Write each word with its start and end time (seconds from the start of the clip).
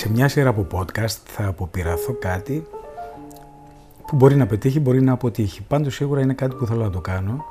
Σε 0.00 0.10
μια 0.10 0.28
σειρά 0.28 0.48
από 0.48 0.66
podcast 0.72 1.16
θα 1.24 1.46
αποπειραθώ 1.46 2.12
κάτι 2.12 2.66
που 4.06 4.16
μπορεί 4.16 4.36
να 4.36 4.46
πετύχει, 4.46 4.80
μπορεί 4.80 5.02
να 5.02 5.12
αποτύχει. 5.12 5.62
Πάντως 5.62 5.94
σίγουρα 5.94 6.20
είναι 6.20 6.34
κάτι 6.34 6.54
που 6.54 6.66
θέλω 6.66 6.82
να 6.82 6.90
το 6.90 7.00
κάνω 7.00 7.44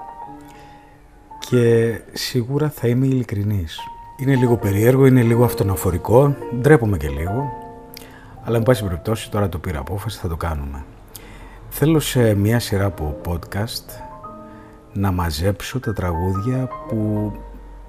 και 1.40 1.94
σίγουρα 2.14 2.70
θα 2.70 2.88
είμαι 2.88 3.06
ειλικρινής. 3.06 3.80
Είναι 4.18 4.36
λίγο 4.36 4.58
περίεργο, 4.58 5.06
είναι 5.06 5.22
λίγο 5.22 5.44
αυτονοφορικό, 5.44 6.36
ντρέπομαι 6.62 6.98
και 6.98 7.10
λίγο, 7.10 7.50
αλλά 8.44 8.58
εν 8.58 8.64
πάση 8.64 8.84
περιπτώσει 8.84 9.32
τώρα 9.32 9.50
το 9.50 9.58
πήρα 9.60 9.80
απόφαση, 9.80 10.20
θα 10.20 10.28
το 10.28 10.36
κάνουμε. 10.36 10.86
Θέλω 11.70 12.00
σε 12.00 12.34
μια 12.34 12.60
σειρά 12.60 12.86
από 12.86 13.18
podcast 13.28 14.02
να 14.94 15.12
μαζέψω 15.12 15.80
τα 15.80 15.94
τραγούδια 15.94 16.70
που 16.88 17.32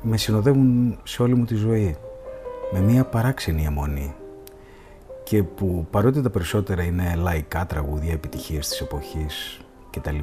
με 0.03 0.17
συνοδεύουν 0.17 0.99
σε 1.03 1.23
όλη 1.23 1.35
μου 1.35 1.45
τη 1.45 1.55
ζωή 1.55 1.97
με 2.73 2.81
μια 2.81 3.05
παράξενη 3.05 3.65
αιμονή 3.65 4.15
και 5.31 5.43
που 5.43 5.87
παρότι 5.91 6.23
τα 6.23 6.31
περισσότερα 6.31 6.83
είναι 6.83 7.15
λαϊκά 7.15 7.67
τραγούδια, 7.67 8.13
επιτυχίες 8.13 8.69
της 8.69 8.81
εποχής 8.81 9.61
κτλ. 9.91 10.19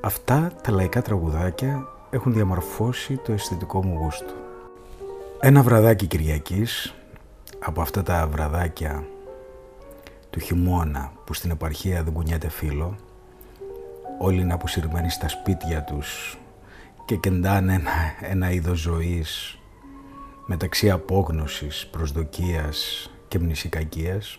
Αυτά 0.00 0.52
τα 0.62 0.72
λαϊκά 0.72 1.02
τραγουδάκια 1.02 1.88
έχουν 2.10 2.32
διαμορφώσει 2.32 3.16
το 3.16 3.32
αισθητικό 3.32 3.84
μου 3.84 3.98
γούστο. 3.98 4.34
Ένα 5.40 5.62
βραδάκι 5.62 6.06
Κυριακής, 6.06 6.94
από 7.58 7.80
αυτά 7.80 8.02
τα 8.02 8.26
βραδάκια 8.26 9.04
του 10.30 10.40
χειμώνα 10.40 11.12
που 11.24 11.34
στην 11.34 11.50
επαρχία 11.50 12.02
δεν 12.02 12.12
κουνιέται 12.12 12.48
φίλο, 12.48 12.96
όλοι 14.18 14.40
είναι 14.40 14.52
αποσυρμένοι 14.52 15.10
στα 15.10 15.28
σπίτια 15.28 15.84
τους 15.84 16.38
και 17.04 17.16
κεντάνε 17.16 17.74
ένα, 17.74 17.90
ένα 18.20 18.50
είδος 18.50 18.78
ζωής 18.78 19.58
μεταξύ 20.46 20.90
απόγνωσης, 20.90 21.86
προσδοκίας 21.86 23.10
και 23.30 23.38
μνησικακίας. 23.38 24.38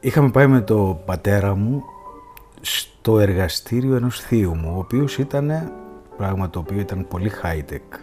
Είχαμε 0.00 0.30
πάει 0.30 0.46
με 0.46 0.60
το 0.60 1.02
πατέρα 1.04 1.54
μου 1.54 1.84
στο 2.60 3.18
εργαστήριο 3.18 3.96
ενός 3.96 4.20
θείου 4.20 4.54
μου, 4.54 4.72
ο 4.74 4.78
οποίος 4.78 5.18
ήταν, 5.18 5.72
πράγμα 6.16 6.50
το 6.50 6.58
οποίο 6.58 6.80
ήταν 6.80 7.08
πολύ 7.08 7.30
high-tech 7.42 7.98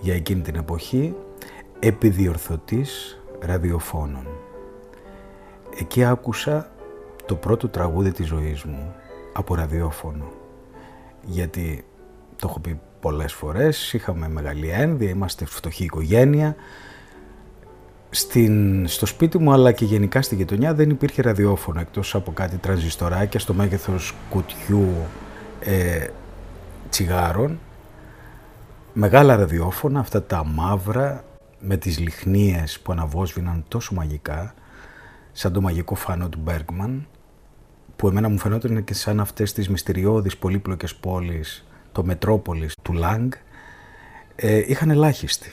για 0.00 0.14
εκείνη 0.14 0.40
την 0.40 0.54
εποχή, 0.54 1.14
επιδιορθωτής 1.78 3.20
ραδιοφώνων. 3.40 4.26
Εκεί 5.78 6.04
άκουσα 6.04 6.70
το 7.26 7.34
πρώτο 7.34 7.68
τραγούδι 7.68 8.12
της 8.12 8.26
ζωής 8.26 8.62
μου 8.62 8.94
από 9.32 9.54
ραδιόφωνο. 9.54 10.32
Γιατί 11.22 11.84
το 12.36 12.46
έχω 12.48 12.60
πει 12.60 12.80
πολλές 13.00 13.32
φορές, 13.32 13.92
είχαμε 13.92 14.28
μεγάλη 14.28 14.68
ένδυα, 14.68 15.10
είμαστε 15.10 15.44
φτωχή 15.44 15.84
οικογένεια. 15.84 16.56
Στην, 18.16 18.86
στο 18.88 19.06
σπίτι 19.06 19.38
μου 19.38 19.52
αλλά 19.52 19.72
και 19.72 19.84
γενικά 19.84 20.22
στη 20.22 20.34
γειτονιά 20.34 20.74
δεν 20.74 20.90
υπήρχε 20.90 21.22
ραδιόφωνο 21.22 21.80
εκτός 21.80 22.14
από 22.14 22.32
κάτι 22.32 22.56
τρανζιστοράκια 22.56 23.40
στο 23.40 23.54
μέγεθος 23.54 24.14
κουτιού 24.30 24.88
ε, 25.60 26.06
τσιγάρων. 26.88 27.58
Μεγάλα 28.92 29.36
ραδιόφωνα, 29.36 30.00
αυτά 30.00 30.22
τα 30.22 30.44
μαύρα 30.44 31.24
με 31.60 31.76
τις 31.76 31.98
λιχνίες 31.98 32.80
που 32.80 32.92
αναβόσβηναν 32.92 33.64
τόσο 33.68 33.94
μαγικά 33.94 34.54
σαν 35.32 35.52
το 35.52 35.60
μαγικό 35.60 35.94
φάνο 35.94 36.28
του 36.28 36.38
Μπέργκμαν 36.42 37.06
που 37.96 38.08
εμένα 38.08 38.28
μου 38.28 38.38
φαινόταν 38.38 38.84
και 38.84 38.94
σαν 38.94 39.20
αυτές 39.20 39.52
τις 39.52 39.68
μυστηριώδεις 39.68 40.36
πολύπλοκες 40.36 40.94
πόλεις 40.94 41.66
το 41.92 42.04
Μετρόπολης 42.04 42.74
του 42.82 42.92
Λάγκ 42.92 43.32
ε, 44.36 44.56
είχαν 44.66 44.90
ελάχιστοι. 44.90 45.52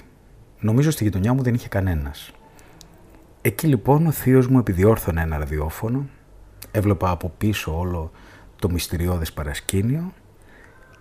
Νομίζω 0.60 0.92
στη 0.92 1.04
γειτονιά 1.04 1.34
μου 1.34 1.42
δεν 1.42 1.54
είχε 1.54 1.68
κανένας. 1.68 2.32
Εκεί 3.44 3.68
λοιπόν 3.68 4.08
ο 4.08 4.12
θείος 4.12 4.48
μου 4.48 4.60
επιδιόρθωνε 4.60 5.22
ένα 5.22 5.38
ραδιόφωνο, 5.38 6.06
έβλεπα 6.72 7.10
από 7.10 7.32
πίσω 7.38 7.80
όλο 7.80 8.12
το 8.56 8.70
μυστηριώδες 8.70 9.34
παρασκήνιο 9.34 10.14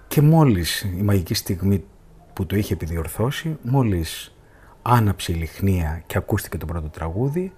και 0.09 0.21
μόλις 0.21 0.81
η 0.81 1.03
μαγική 1.03 1.35
στιγμή 1.35 1.85
που 2.33 2.47
το 2.47 2.57
είχε 2.57 2.73
επιδιορθώσει, 2.73 3.59
μόλις 3.63 4.35
άναψε 4.83 5.33
η 5.33 5.35
λιχνία 5.35 6.03
και 6.07 6.19
ακούστηκε 6.19 6.59
το 6.59 6.67
πρώτο 6.67 6.89
τραγούδι, 6.89 7.53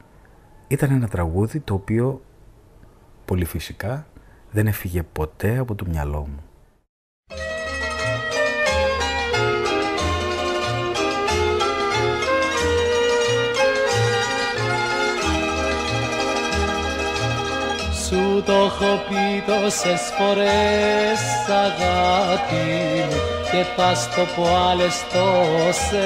ήταν 0.69 0.91
ένα 0.91 1.09
τραγούδι 1.09 1.60
το 1.60 1.75
οποίο 1.75 2.22
πολύ 3.25 3.44
φυσικά 3.44 4.06
δεν 4.50 4.66
έφυγε 4.66 5.03
ποτέ 5.03 5.59
από 5.59 5.75
το 5.75 5.84
μυαλό 5.88 6.21
μου. 6.21 6.42
Σου 18.44 18.48
το 18.48 18.54
έχω 18.54 19.00
πει 19.08 19.42
τόσες 19.47 20.03
φορές 20.19 21.20
αγάπη 21.64 22.64
μου 23.08 23.20
και 23.50 23.64
θα 23.76 23.94
στο 23.94 24.22
πω 24.36 24.47
άλλες 24.70 25.04
τόσες. 25.12 26.03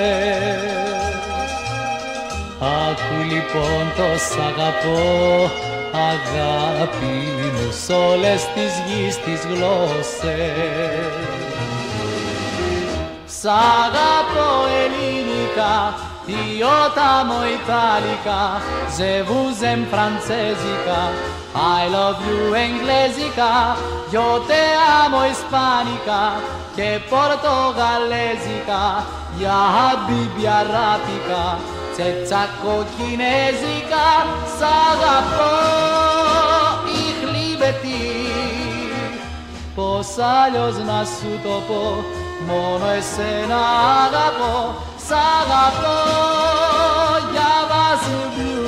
Άκου 2.60 3.18
λοιπόν 3.32 3.92
το 3.96 4.18
σ' 4.28 4.38
αγαπώ 4.48 5.50
αγάπη 6.12 7.16
μου 7.54 7.72
σ' 7.84 7.88
όλες 7.88 8.42
τις 8.54 8.72
γης 8.86 9.16
τις 9.16 9.40
γλώσσες. 9.50 11.06
Σ' 13.40 13.44
αγαπώ 13.44 14.50
ελληνικά 14.84 15.94
Io 16.26 16.92
t'amo 16.92 17.44
italica, 17.44 18.60
je 18.96 19.22
vous 19.22 19.62
aime 19.62 19.86
francesica, 19.86 21.10
I 21.54 21.88
love 21.88 22.18
you 22.26 22.54
inglesica, 22.54 23.76
io 24.10 24.42
te 24.46 24.74
amo 24.74 25.24
ispanica, 25.24 26.40
che 26.74 27.00
portogalesica, 27.08 29.04
ya 29.38 29.92
habibi 29.92 30.46
arabica, 30.46 31.74
senza 31.96 32.48
κοκκινέζικα 32.62 34.08
σ' 34.56 34.62
αγαπώ 34.90 35.54
ich 37.02 37.20
liebe 37.34 37.70
dich 37.82 39.20
πως 39.74 40.06
αλλιώς 40.18 40.76
να 40.76 41.04
σου 41.04 41.40
το 41.42 41.62
πω 41.68 42.04
μόνο 42.46 42.86
εσένα 42.90 43.60
αγαπώ 44.04 44.74
σ' 44.95 44.95
αγαπώ 45.10 45.98
για 47.32 47.54
βασιλιού 47.72 48.64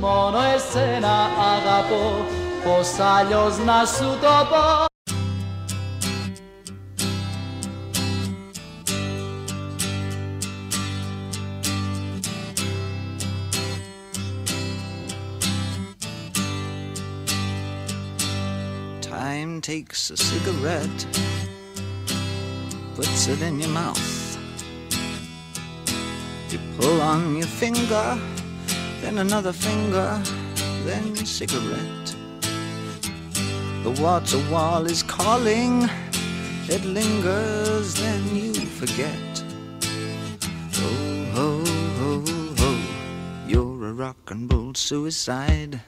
μόνο 0.00 0.38
εσένα 0.54 1.30
αγαπώ 1.54 2.24
πως 2.64 2.98
αλλιώς 2.98 3.58
να 3.58 3.84
σου 3.84 4.18
το 4.20 4.46
πω 4.50 4.90
Time 19.22 19.60
takes 19.60 20.10
a 20.10 20.16
cigarette, 20.16 21.00
puts 22.96 23.28
it 23.32 23.40
in 23.48 23.60
your 23.60 23.68
mouth. 23.68 24.11
You 26.52 26.58
pull 26.78 27.00
on 27.00 27.36
your 27.36 27.46
finger, 27.46 28.18
then 29.00 29.16
another 29.16 29.54
finger, 29.54 30.20
then 30.84 31.16
cigarette. 31.16 32.14
The 33.84 33.98
water 33.98 34.36
wall 34.50 34.84
is 34.84 35.02
calling, 35.02 35.88
it 36.68 36.84
lingers, 36.84 37.94
then 37.94 38.36
you 38.36 38.52
forget. 38.52 39.44
Oh, 40.76 41.24
ho, 41.32 41.64
ho, 41.98 42.22
ho, 42.58 42.78
you're 43.48 43.86
a 43.86 43.94
rock 43.94 44.30
and 44.30 44.52
roll 44.52 44.74
suicide. 44.74 45.80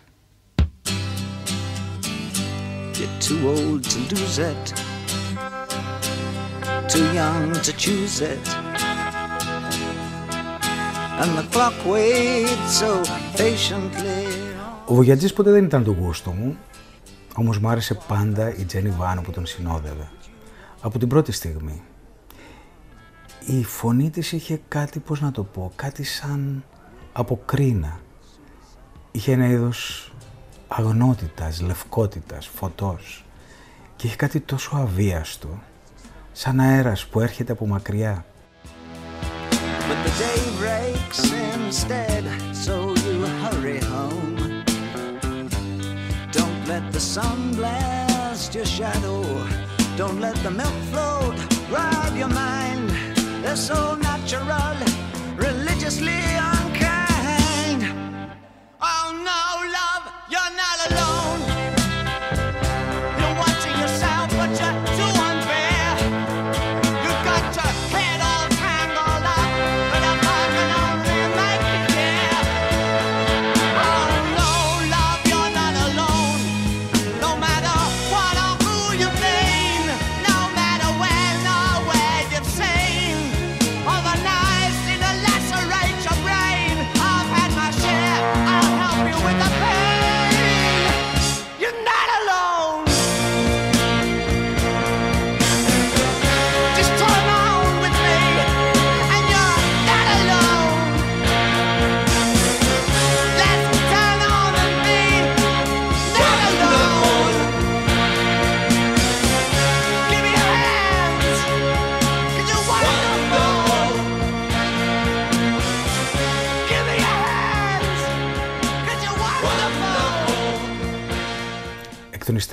You're 2.97 3.19
too 3.21 3.47
old 3.47 3.85
to 3.85 4.15
lose 4.15 4.39
it, 4.39 4.75
too 6.89 7.13
young 7.13 7.53
to 7.53 7.73
choose 7.75 8.23
it. 8.23 8.64
Ο 14.87 14.95
Βογιατζής 14.95 15.33
ποτέ 15.33 15.51
δεν 15.51 15.65
ήταν 15.65 15.85
το 15.85 15.91
γούστο 15.91 16.31
μου, 16.31 16.57
όμως 17.35 17.59
μου 17.59 17.69
άρεσε 17.69 17.99
πάντα 18.09 18.57
η 18.57 18.65
Τζένι 18.65 18.89
Βάνο 18.89 19.21
που 19.21 19.31
τον 19.31 19.47
συνόδευε. 19.47 20.09
Από 20.81 20.99
την 20.99 21.09
πρώτη 21.09 21.33
στιγμή. 21.33 21.83
Η 23.47 23.65
φωνή 23.65 24.11
της 24.11 24.33
είχε 24.33 24.61
κάτι, 24.69 24.99
πώς 24.99 25.21
να 25.21 25.31
το 25.31 25.43
πω, 25.43 25.73
κάτι 25.77 26.03
σαν 26.03 26.65
από 27.13 27.41
κρίνα. 27.45 28.01
Είχε 29.11 29.33
ένα 29.33 29.47
είδος 29.47 30.13
αγνότητας, 30.69 31.61
λευκότητας, 31.61 32.47
φωτός 32.47 33.25
και 33.97 34.07
είχε 34.07 34.17
κάτι 34.17 34.41
τόσο 34.41 34.77
αβίαστο, 34.77 35.63
σαν 36.33 36.61
αέρας 36.61 37.07
που 37.07 37.21
έρχεται 37.21 37.53
από 37.53 37.67
μακριά. 37.67 38.25
Day 40.19 40.43
breaks 40.57 41.33
instead, 41.33 42.25
so 42.55 42.95
you 43.07 43.27
hurry 43.43 43.79
home. 43.79 44.63
Don't 46.31 46.67
let 46.69 46.93
the 46.93 47.01
sun 47.01 47.55
blast 47.57 48.55
your 48.55 48.65
shadow. 48.65 49.23
Don't 49.97 50.21
let 50.21 50.37
the 50.45 50.51
milk 50.51 50.79
float 50.93 51.37
rob 51.69 52.17
your 52.17 52.29
mind. 52.29 52.91
They're 53.43 53.57
so 53.57 53.97
natural, 53.97 54.77
religiously 55.37 56.23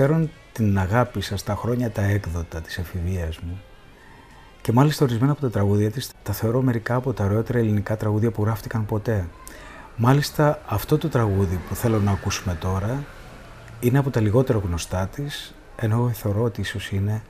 υστέρων 0.02 0.30
την 0.52 0.80
αγάπησα 0.80 1.38
στα 1.38 1.56
χρόνια 1.56 1.92
τα 1.92 2.02
έκδοτα 2.02 2.62
της 2.62 2.78
εφηβείας 2.78 3.40
μου 3.40 3.62
και 4.62 4.72
μάλιστα 4.72 5.06
ορισμένα 5.06 5.32
από 5.32 5.42
τα 5.42 5.50
τραγούδια 5.50 5.92
της 5.92 6.12
τα 6.24 6.34
θεωρώ 6.34 6.62
μερικά 6.62 6.96
από 6.96 7.14
τα 7.14 7.24
ωραιότερα 7.24 7.60
ελληνικά 7.60 7.98
τραγούδια 7.98 8.32
που 8.32 8.44
γράφτηκαν 8.44 8.86
ποτέ. 8.86 9.28
Μάλιστα 9.96 10.62
αυτό 10.68 10.98
το 10.98 11.10
τραγούδι 11.10 11.60
που 11.70 11.76
θέλω 11.76 12.00
να 12.00 12.12
ακούσουμε 12.12 12.58
τώρα 12.60 13.04
είναι 13.80 13.98
από 13.98 14.10
τα 14.10 14.22
λιγότερο 14.22 14.60
γνωστά 14.60 15.08
της 15.08 15.54
ενώ 15.76 15.96
εγώ 15.96 16.10
θεωρώ 16.10 16.44
ότι 16.44 16.62
ίσως 16.62 16.92
είναι 16.92 17.22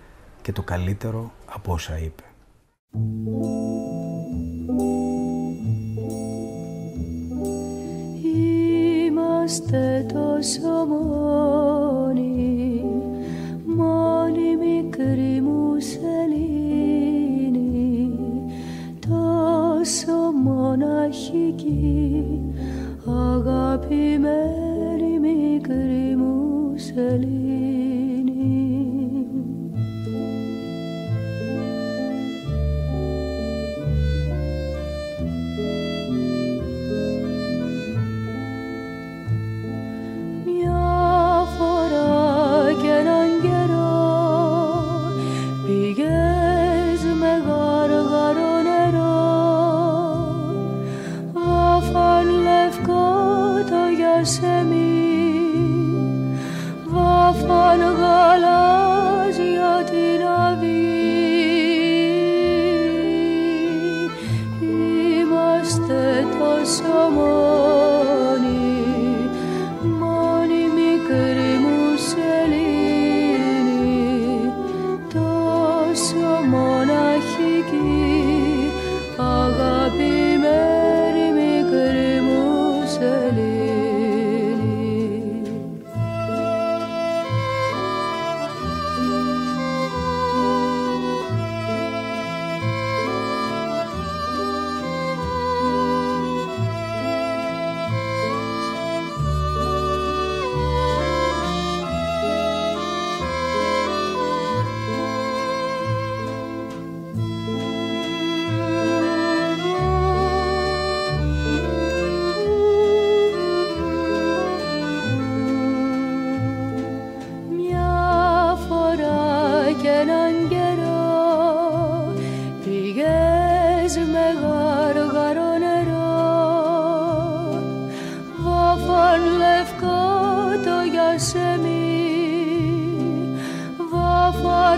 και 0.41 0.51
το 0.51 0.61
καλύτερο 0.61 1.31
από 1.45 1.73
όσα 1.73 1.97
είπε. 1.97 2.23
Είμαστε 9.07 10.05
τόσο 10.13 10.85
μόνοι, 10.87 12.00
μοναχική, 20.81 22.25
αγαπημένη 23.05 24.39
μικρή 25.19 26.15
μου 26.17 26.71
σελήνη. 26.75 27.40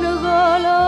gone, 0.02 0.22
gone. 0.24 0.83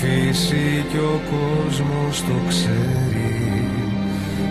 Φύση 0.00 0.84
και 0.92 0.98
ο 0.98 1.20
κόσμος 1.30 2.22
το 2.22 2.34
ξέρει. 2.48 3.64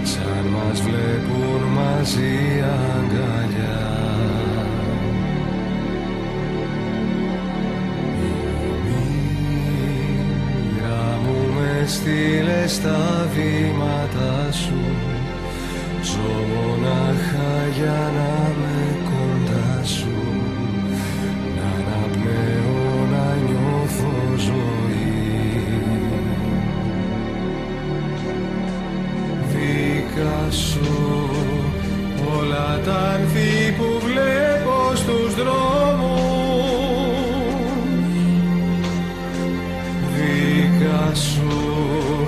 Σαν 0.03 0.45
μας 0.45 0.81
βλέπουν 0.81 1.61
μαζί 1.73 2.63
αγκαλιά. 2.95 3.97
Στείλε 11.89 12.67
στα 12.67 13.27
βήματα 13.35 14.51
σου. 14.51 14.83
Ζω 16.01 16.43
μονάχα 16.53 17.67
για 17.77 18.11
να 18.15 18.53
με 18.59 18.97
κοντά 19.03 19.16
όλα 32.77 32.85
τα 32.85 32.97
ανθή 33.13 33.73
που 33.77 33.99
βλέπω 34.05 34.95
στους 34.95 35.35
δρόμους. 35.35 36.17
Δίκα 40.15 41.15
σου 41.15 42.27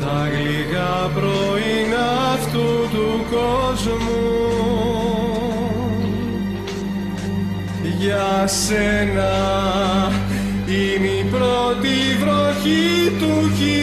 τα 0.00 0.28
γλυκά 0.32 1.10
πρωινά 1.14 2.32
αυτού 2.32 2.88
του 2.92 3.24
κόσμου. 3.30 4.22
Για 7.98 8.46
σένα 8.46 9.34
είναι 10.66 11.06
η 11.06 11.24
πρώτη 11.30 11.96
βροχή 12.20 13.10
του 13.18 13.50
χειμώνα 13.56 13.73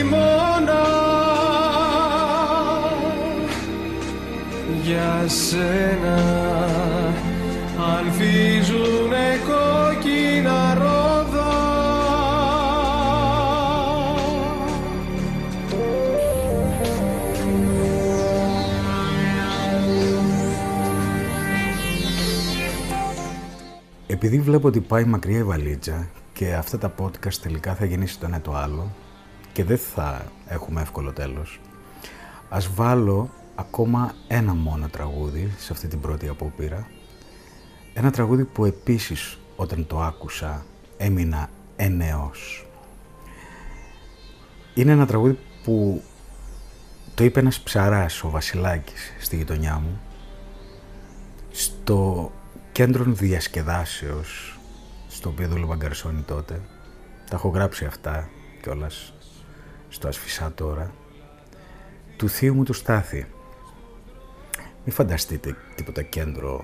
σένα 5.51 6.17
ανθίζουνε 7.77 9.39
κόκκινα 9.47 10.73
ρόδα. 10.73 11.49
Επειδή 24.07 24.39
βλέπω 24.39 24.67
ότι 24.67 24.79
πάει 24.79 25.03
μακριά 25.03 25.37
η 25.37 25.43
βαλίτσα 25.43 26.07
και 26.33 26.53
αυτά 26.53 26.77
τα 26.77 26.93
podcast 26.99 27.33
τελικά 27.33 27.75
θα 27.75 27.85
γεννήσει 27.85 28.19
το 28.19 28.25
ένα 28.25 28.41
το 28.41 28.55
άλλο 28.55 28.91
και 29.53 29.63
δεν 29.63 29.77
θα 29.77 30.21
έχουμε 30.47 30.81
εύκολο 30.81 31.11
τέλος, 31.11 31.59
ας 32.49 32.73
βάλω 32.75 33.29
ακόμα 33.55 34.15
ένα 34.27 34.53
μόνο 34.53 34.87
τραγούδι 34.87 35.51
σε 35.57 35.73
αυτή 35.73 35.87
την 35.87 35.99
πρώτη 35.99 36.27
απόπειρα. 36.27 36.87
Ένα 37.93 38.11
τραγούδι 38.11 38.43
που 38.43 38.65
επίσης 38.65 39.39
όταν 39.55 39.87
το 39.87 40.01
άκουσα 40.01 40.65
έμεινα 40.97 41.49
ενεός. 41.75 42.65
Είναι 44.73 44.91
ένα 44.91 45.05
τραγούδι 45.05 45.37
που 45.63 46.03
το 47.15 47.23
είπε 47.23 47.39
ένας 47.39 47.59
ψαράς, 47.59 48.23
ο 48.23 48.29
Βασιλάκης, 48.29 49.13
στη 49.19 49.35
γειτονιά 49.35 49.79
μου, 49.79 50.01
στο 51.51 52.31
κέντρο 52.71 53.03
διασκεδάσεως, 53.03 54.59
στο 55.07 55.29
οποίο 55.29 55.47
δούλευα 55.47 55.75
γκαρσόνι 55.75 56.21
τότε. 56.21 56.61
Τα 57.29 57.35
έχω 57.35 57.49
γράψει 57.49 57.85
αυτά 57.85 58.29
κιόλας 58.61 59.13
στο 59.89 60.07
Ασφυσά 60.07 60.51
τώρα. 60.55 60.91
Του 62.17 62.29
θείου 62.29 62.53
μου 62.53 62.63
του 62.63 62.73
Στάθη. 62.73 63.25
Μην 64.85 64.93
φανταστείτε 64.93 65.55
τίποτα 65.75 66.01
κέντρο 66.01 66.63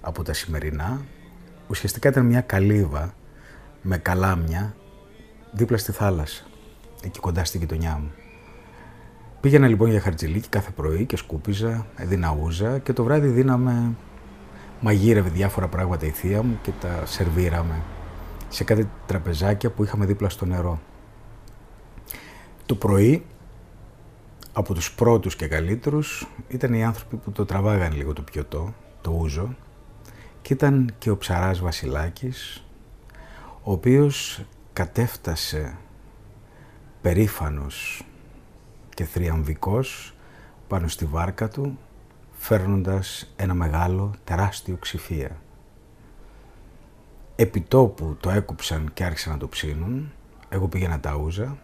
από 0.00 0.22
τα 0.22 0.32
σημερινά. 0.32 1.00
Ουσιαστικά 1.68 2.08
ήταν 2.08 2.26
μια 2.26 2.40
καλύβα 2.40 3.14
με 3.82 3.98
καλάμια 3.98 4.74
δίπλα 5.52 5.76
στη 5.76 5.92
θάλασσα, 5.92 6.44
εκεί 7.02 7.20
κοντά 7.20 7.44
στη 7.44 7.58
γειτονιά 7.58 7.98
μου. 8.02 8.10
Πήγαινα 9.40 9.68
λοιπόν 9.68 9.90
για 9.90 10.00
χαρτζηλίκι 10.00 10.48
κάθε 10.48 10.70
πρωί 10.70 11.04
και 11.06 11.16
σκούπιζα, 11.16 11.86
έδινα 11.96 12.36
ούζα 12.40 12.78
και 12.78 12.92
το 12.92 13.04
βράδυ 13.04 13.28
δίναμε, 13.28 13.94
μαγείρευε 14.80 15.28
διάφορα 15.28 15.68
πράγματα 15.68 16.06
η 16.06 16.10
θεία 16.10 16.42
μου 16.42 16.58
και 16.62 16.70
τα 16.80 17.06
σερβίραμε 17.06 17.82
σε 18.48 18.64
κάτι 18.64 18.88
τραπεζάκια 19.06 19.70
που 19.70 19.84
είχαμε 19.84 20.06
δίπλα 20.06 20.28
στο 20.28 20.44
νερό. 20.44 20.80
Το 22.66 22.74
πρωί, 22.74 23.24
από 24.52 24.74
τους 24.74 24.92
πρώτους 24.92 25.36
και 25.36 25.48
καλύτερους, 25.48 26.26
ήταν 26.48 26.74
οι 26.74 26.84
άνθρωποι 26.84 27.16
που 27.16 27.32
το 27.32 27.44
τραβάγαν 27.44 27.92
λίγο 27.92 28.12
το 28.12 28.22
πιωτό, 28.22 28.74
το 29.00 29.10
ούζο, 29.10 29.54
και 30.42 30.52
ήταν 30.52 30.94
και 30.98 31.10
ο 31.10 31.16
ψαράς 31.16 31.60
Βασιλάκης, 31.60 32.64
ο 33.62 33.72
οποίος 33.72 34.44
κατέφτασε 34.72 35.76
περήφανος 37.02 38.06
και 38.94 39.04
θριαμβικός 39.04 40.14
πάνω 40.68 40.88
στη 40.88 41.04
βάρκα 41.04 41.48
του, 41.48 41.78
φέρνοντας 42.32 43.32
ένα 43.36 43.54
μεγάλο, 43.54 44.10
τεράστιο 44.24 44.76
ξηφία. 44.76 45.40
Επιτόπου 47.36 48.16
το 48.20 48.30
έκουψαν 48.30 48.90
και 48.94 49.04
άρχισαν 49.04 49.32
να 49.32 49.38
το 49.38 49.48
ψήνουν, 49.48 50.12
εγώ 50.48 50.68
πήγαινα 50.68 51.00
τα 51.00 51.14
ούζα 51.14 51.56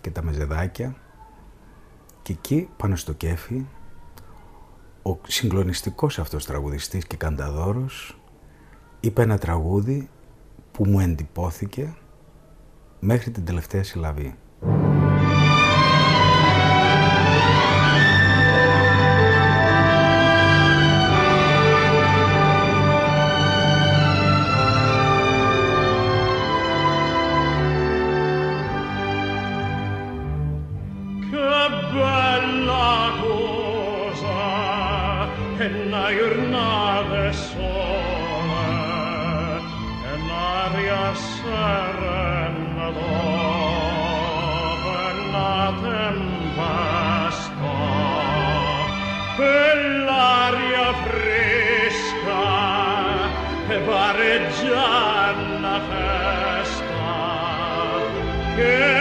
και 0.00 0.10
τα 0.10 0.22
μεζεδάκια 0.22 0.96
και 2.26 2.32
εκεί 2.32 2.68
πάνω 2.76 2.96
στο 2.96 3.12
κέφι 3.12 3.66
ο 5.02 5.18
συγκλονιστικός 5.26 6.18
αυτός 6.18 6.44
τραγουδιστής 6.44 7.06
και 7.06 7.16
κανταδόρος 7.16 8.18
είπε 9.00 9.22
ένα 9.22 9.38
τραγούδι 9.38 10.08
που 10.72 10.86
μου 10.86 11.00
εντυπώθηκε 11.00 11.94
μέχρι 13.00 13.30
την 13.30 13.44
τελευταία 13.44 13.82
συλλαβή. 13.82 14.34
en 35.66 35.90
la 35.90 36.08
giornata 36.14 37.26
è 37.26 37.32
sole 37.32 38.76
e 40.10 40.12
l'aria 40.28 41.04
serena 41.14 42.86
dove 42.98 43.96
la 45.32 45.62
tempesta 45.82 47.74
per 49.36 49.76
l'aria 50.06 50.88
fresca 51.04 52.44
e 53.68 53.76
pareggia 53.88 55.34
una 55.58 55.78
festa 55.90 57.08
che 58.54 58.95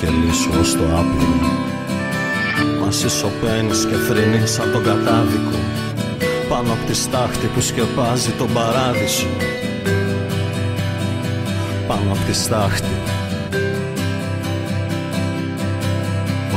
το 0.00 0.12
μικρό 0.12 0.20
κελί 0.20 0.34
σου 0.34 0.50
ως 0.60 0.72
το 0.72 0.84
άπειρο. 0.84 1.50
Μα 2.80 2.90
σοπαίνεις 2.90 3.86
και 3.86 3.94
θρυνείς 3.94 4.50
σαν 4.50 4.72
τον 4.72 4.82
κατάδικο 4.82 5.58
Πάνω 6.48 6.72
απ' 6.72 6.86
τη 6.86 6.94
στάχτη 6.94 7.46
που 7.46 7.60
σκεπάζει 7.60 8.30
τον 8.30 8.52
παράδεισο. 8.52 9.26
Πάνω 11.86 12.12
απ' 12.12 12.26
τη 12.26 12.32
στάχτη 12.32 12.97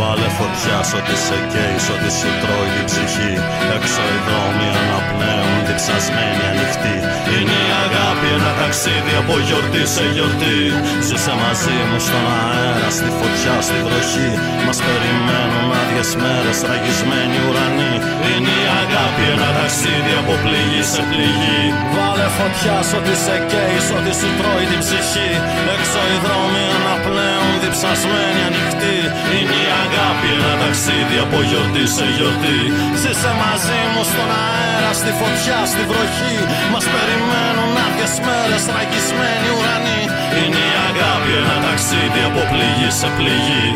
Βάλε 0.02 0.30
φωτιά 0.40 0.78
σ' 0.90 0.96
ό,τι 1.00 1.16
σε 1.26 1.38
καίει, 1.52 1.78
σ' 1.86 1.92
ό,τι 1.94 2.10
σου 2.18 2.30
τρώει 2.42 2.70
την 2.76 2.86
ψυχή. 2.90 3.34
Έξω 3.76 4.04
οι 4.14 4.20
δρόμοι 4.28 4.68
αναπνέουν, 4.82 5.60
διψασμένοι 5.68 6.44
ανοιχτοί 6.52 6.96
Είναι 7.36 7.58
η 7.70 7.72
αγάπη 7.86 8.28
ένα 8.38 8.52
ταξίδι 8.60 9.14
από 9.22 9.36
γιορτή 9.46 9.84
σε 9.96 10.06
γιορτή. 10.16 10.60
Ζήσε 11.08 11.34
μαζί 11.42 11.78
μου 11.90 12.00
στον 12.06 12.26
αέρα, 12.40 12.90
στη 12.98 13.10
φωτιά, 13.20 13.56
στη 13.68 13.78
βροχή. 13.86 14.30
Μας 14.66 14.80
περιμένουν 14.86 15.68
άδειες 15.80 16.12
μέρες, 16.22 16.58
τραγισμένοι 16.64 17.38
ουρανοί. 17.48 17.94
Είναι 18.32 18.54
η 18.64 18.68
αγάπη 18.84 19.24
ένα 19.36 19.50
ταξίδι 19.58 20.14
από 20.22 20.34
πληγή 20.44 20.84
σε 20.94 21.02
πληγή. 21.10 21.62
Βάλε 21.96 22.28
φωτιά 22.38 22.78
σ' 22.88 22.94
ό,τι 22.98 23.14
σε 23.24 23.36
καίει, 23.50 23.80
σ' 23.88 23.94
ό,τι 23.98 24.12
σου 24.20 24.30
τρώει 24.40 24.66
την 24.72 24.80
ψυχή. 24.84 25.32
Έξω 25.76 26.00
οι 26.12 26.18
δρόμοι 26.26 26.64
αναπνέουν, 26.78 27.41
διψασμένοι 27.72 28.42
ανοιχτοί 28.50 28.98
Είναι 29.36 29.58
η 29.66 29.68
αγάπη 29.84 30.28
ένα 30.38 30.54
ταξίδι 30.62 31.18
από 31.26 31.38
γιορτή 31.50 31.86
σε 31.96 32.06
γιορτή 32.16 32.60
Ζήσε 33.02 33.32
μαζί 33.44 33.80
μου 33.92 34.04
στον 34.12 34.30
αέρα, 34.44 34.92
στη 35.02 35.12
φωτιά, 35.20 35.60
στη 35.72 35.82
βροχή 35.90 36.36
Μας 36.74 36.86
περιμένουν 36.94 37.72
άδειες 37.86 38.16
μέρες, 38.26 38.62
τραγισμένοι 38.70 39.50
ουρανοί 39.56 40.02
Είναι 40.40 40.62
η 40.72 40.76
αγάπη 40.90 41.32
ένα 41.42 41.58
ταξίδι 41.66 42.22
από 42.30 42.42
πληγή 42.52 42.90
σε 43.00 43.08
πληγή 43.18 43.68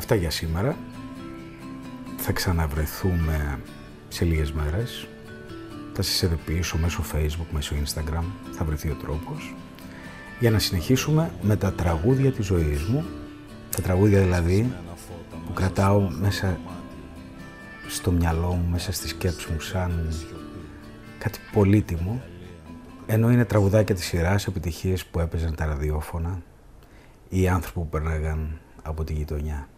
Αυτά 0.00 0.14
για 0.14 0.30
σήμερα. 0.30 0.76
Θα 2.16 2.32
ξαναβρεθούμε 2.32 3.58
σε 4.08 4.24
λίγες 4.24 4.52
μέρες. 4.52 5.06
Θα 5.94 6.02
σας 6.02 6.22
ειδοποιήσω 6.22 6.78
μέσω 6.78 7.02
facebook, 7.12 7.46
μέσω 7.50 7.74
instagram. 7.84 8.24
Θα 8.52 8.64
βρεθεί 8.64 8.90
ο 8.90 8.94
τρόπος. 8.94 9.54
Για 10.40 10.50
να 10.50 10.58
συνεχίσουμε 10.58 11.30
με 11.42 11.56
τα 11.56 11.72
τραγούδια 11.72 12.32
της 12.32 12.46
ζωής 12.46 12.82
μου. 12.82 13.04
Τα 13.76 13.82
τραγούδια 13.82 14.20
δηλαδή 14.20 14.72
που 15.46 15.52
κρατάω 15.52 16.00
μέσα 16.00 16.58
στο 17.88 18.10
μυαλό 18.10 18.52
μου, 18.52 18.68
μέσα 18.70 18.92
στη 18.92 19.08
σκέψη 19.08 19.52
μου 19.52 19.60
σαν 19.60 20.12
κάτι 21.18 21.38
πολύτιμο. 21.52 22.22
Ενώ 23.06 23.30
είναι 23.30 23.44
τραγουδάκια 23.44 23.94
της 23.94 24.04
σειράς 24.04 24.46
επιτυχίες 24.46 25.06
που 25.06 25.20
έπαιζαν 25.20 25.54
τα 25.54 25.66
ραδιόφωνα 25.66 26.42
ή 27.28 27.48
άνθρωποι 27.48 27.78
που 27.78 27.88
περνάγαν 27.88 28.60
από 28.82 29.04
τη 29.04 29.12
γειτονιά. 29.12 29.68